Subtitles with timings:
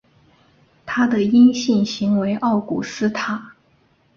[0.83, 3.53] 它的阴性型为奥古斯塔。